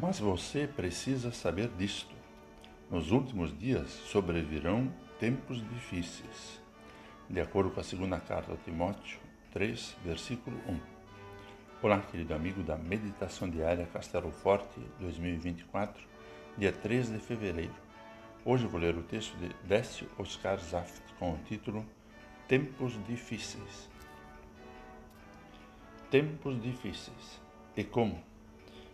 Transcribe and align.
Mas 0.00 0.20
você 0.20 0.64
precisa 0.64 1.32
saber 1.32 1.68
disto. 1.76 2.14
Nos 2.88 3.10
últimos 3.10 3.56
dias 3.58 3.90
sobrevirão 3.90 4.94
tempos 5.18 5.60
difíceis. 5.70 6.62
De 7.28 7.40
acordo 7.40 7.72
com 7.72 7.80
a 7.80 7.82
segunda 7.82 8.20
carta 8.20 8.52
a 8.52 8.56
Timóteo 8.58 9.18
3, 9.52 9.96
versículo 10.04 10.56
1. 10.68 10.80
Olá, 11.82 12.00
querido 12.00 12.32
amigo 12.32 12.62
da 12.62 12.78
Meditação 12.78 13.50
Diária 13.50 13.86
Castelo 13.86 14.30
Forte 14.30 14.80
2024, 15.00 16.00
dia 16.56 16.70
3 16.70 17.10
de 17.10 17.18
fevereiro. 17.18 17.74
Hoje 18.44 18.68
vou 18.68 18.80
ler 18.80 18.96
o 18.96 19.02
texto 19.02 19.36
de 19.38 19.48
Décio 19.64 20.08
Oscar 20.16 20.60
Zaft 20.60 21.02
com 21.18 21.32
o 21.32 21.38
título 21.38 21.84
Tempos 22.46 22.92
Difíceis. 23.04 23.90
Tempos 26.08 26.62
difíceis. 26.62 27.42
E 27.76 27.82
como? 27.82 28.28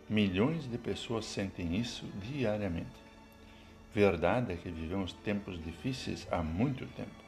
Milhões 0.07 0.69
de 0.69 0.77
pessoas 0.77 1.25
sentem 1.25 1.75
isso 1.75 2.05
diariamente. 2.21 3.05
Verdade 3.91 4.53
é 4.53 4.55
que 4.55 4.69
vivemos 4.69 5.13
tempos 5.13 5.59
difíceis 5.63 6.27
há 6.29 6.43
muito 6.43 6.85
tempo. 6.95 7.25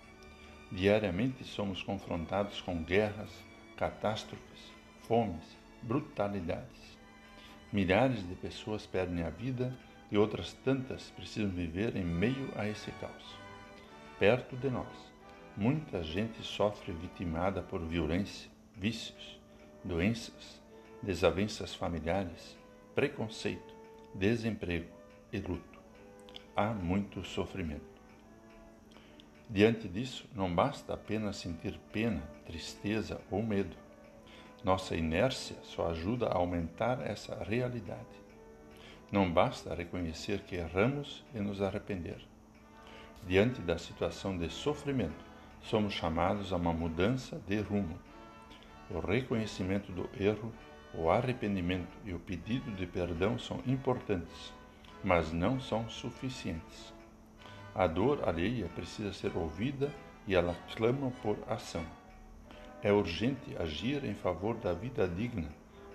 Diariamente 0.71 1.43
somos 1.43 1.81
confrontados 1.81 2.61
com 2.61 2.83
guerras, 2.83 3.31
catástrofes, 3.75 4.71
fomes, 5.07 5.57
brutalidades. 5.81 6.99
Milhares 7.73 8.27
de 8.27 8.35
pessoas 8.35 8.85
perdem 8.85 9.23
a 9.23 9.31
vida 9.31 9.75
e 10.11 10.17
outras 10.17 10.53
tantas 10.53 11.09
precisam 11.09 11.49
viver 11.49 11.95
em 11.95 12.05
meio 12.05 12.51
a 12.55 12.67
esse 12.67 12.91
caos. 12.91 13.35
Perto 14.19 14.55
de 14.55 14.69
nós, 14.69 15.11
muita 15.55 16.03
gente 16.03 16.43
sofre 16.43 16.91
vitimada 16.91 17.63
por 17.63 17.81
violência, 17.81 18.51
vícios, 18.75 19.39
doenças, 19.83 20.61
desavenças 21.01 21.73
familiares, 21.73 22.55
preconceito, 22.97 23.75
desemprego 24.15 24.89
e 25.31 25.37
luto. 25.37 25.79
Há 26.55 26.73
muito 26.73 27.23
sofrimento. 27.23 28.01
Diante 29.47 29.87
disso, 29.87 30.27
não 30.33 30.51
basta 30.51 30.95
apenas 30.95 31.37
sentir 31.37 31.79
pena, 31.93 32.23
tristeza 32.43 33.21
ou 33.29 33.43
medo. 33.43 33.77
Nossa 34.63 34.95
inércia 34.95 35.57
só 35.61 35.91
ajuda 35.91 36.25
a 36.25 36.37
aumentar 36.37 37.05
essa 37.05 37.35
realidade. 37.43 38.01
Não 39.11 39.31
basta 39.31 39.75
reconhecer 39.75 40.39
que 40.39 40.55
erramos 40.55 41.23
e 41.35 41.39
nos 41.39 41.61
arrepender. 41.61 42.17
Diante 43.27 43.61
da 43.61 43.77
situação 43.77 44.35
de 44.35 44.49
sofrimento, 44.49 45.23
somos 45.61 45.93
chamados 45.93 46.51
a 46.51 46.55
uma 46.55 46.73
mudança 46.73 47.39
de 47.45 47.59
rumo. 47.59 47.99
O 48.89 48.97
reconhecimento 48.99 49.91
do 49.91 50.09
erro 50.19 50.51
o 50.93 51.09
arrependimento 51.09 51.97
e 52.05 52.13
o 52.13 52.19
pedido 52.19 52.71
de 52.71 52.85
perdão 52.85 53.37
são 53.37 53.61
importantes, 53.65 54.53
mas 55.03 55.31
não 55.31 55.59
são 55.59 55.87
suficientes. 55.89 56.93
A 57.75 57.85
dor 57.85 58.27
alheia 58.27 58.67
precisa 58.75 59.13
ser 59.13 59.35
ouvida 59.35 59.91
e 60.25 60.35
ela 60.35 60.55
clama 60.75 61.11
por 61.21 61.37
ação. 61.47 61.85
É 62.81 62.91
urgente 62.91 63.55
agir 63.57 64.03
em 64.03 64.13
favor 64.13 64.55
da 64.55 64.73
vida 64.73 65.07
digna, 65.07 65.49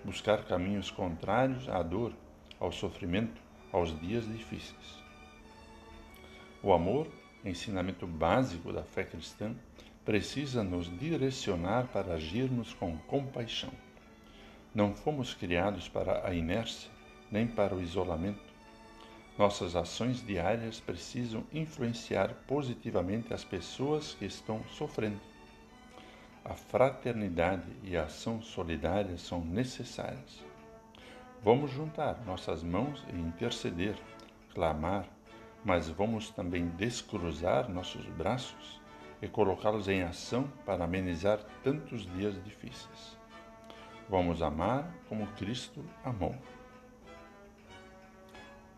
buscar 0.04 0.44
caminhos 0.44 0.90
contrários 0.90 1.68
à 1.68 1.82
dor, 1.82 2.12
ao 2.58 2.70
sofrimento, 2.70 3.40
aos 3.72 3.98
dias 4.00 4.26
difíceis. 4.26 5.02
O 6.62 6.72
amor, 6.72 7.08
ensinamento 7.44 8.06
básico 8.06 8.72
da 8.72 8.84
fé 8.84 9.02
cristã, 9.02 9.54
precisa 10.04 10.62
nos 10.62 10.86
direcionar 10.98 11.88
para 11.88 12.14
agirmos 12.14 12.72
com 12.74 12.96
compaixão. 12.98 13.72
Não 14.74 14.94
fomos 14.94 15.34
criados 15.34 15.86
para 15.86 16.26
a 16.26 16.34
inércia 16.34 16.90
nem 17.30 17.46
para 17.46 17.74
o 17.74 17.82
isolamento. 17.82 18.52
Nossas 19.38 19.76
ações 19.76 20.24
diárias 20.24 20.80
precisam 20.80 21.44
influenciar 21.52 22.34
positivamente 22.46 23.34
as 23.34 23.44
pessoas 23.44 24.14
que 24.14 24.24
estão 24.24 24.62
sofrendo. 24.64 25.20
A 26.44 26.54
fraternidade 26.54 27.70
e 27.82 27.96
a 27.96 28.04
ação 28.04 28.42
solidária 28.42 29.16
são 29.16 29.44
necessárias. 29.44 30.44
Vamos 31.42 31.70
juntar 31.70 32.24
nossas 32.24 32.62
mãos 32.62 33.04
e 33.12 33.16
interceder, 33.16 33.96
clamar, 34.54 35.06
mas 35.64 35.88
vamos 35.88 36.30
também 36.30 36.68
descruzar 36.68 37.68
nossos 37.68 38.06
braços 38.06 38.80
e 39.20 39.28
colocá-los 39.28 39.88
em 39.88 40.02
ação 40.02 40.50
para 40.64 40.84
amenizar 40.84 41.38
tantos 41.62 42.06
dias 42.16 42.34
difíceis. 42.42 43.21
Vamos 44.08 44.42
amar 44.42 44.92
como 45.08 45.26
Cristo 45.28 45.84
amou. 46.04 46.34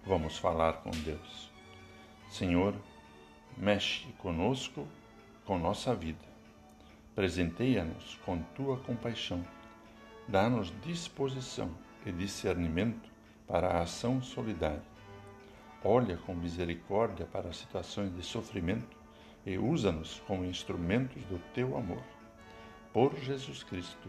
Vamos 0.06 0.36
falar 0.36 0.74
com 0.82 0.90
Deus. 0.90 1.50
Senhor, 2.28 2.74
mexe 3.56 4.06
conosco, 4.18 4.86
com 5.44 5.58
nossa 5.58 5.94
vida. 5.94 6.24
Presenteia-nos 7.14 8.16
com 8.24 8.38
tua 8.54 8.76
compaixão. 8.78 9.44
Dá-nos 10.28 10.72
disposição 10.82 11.70
e 12.04 12.12
discernimento 12.12 13.10
para 13.46 13.68
a 13.68 13.82
ação 13.82 14.22
solidária. 14.22 14.82
Olha 15.82 16.16
com 16.16 16.34
misericórdia 16.34 17.26
para 17.26 17.52
situações 17.52 18.14
de 18.14 18.22
sofrimento 18.22 18.96
e 19.44 19.58
usa-nos 19.58 20.20
como 20.26 20.44
instrumentos 20.44 21.22
do 21.24 21.38
teu 21.52 21.76
amor. 21.76 22.02
Por 22.92 23.14
Jesus 23.16 23.62
Cristo. 23.62 24.08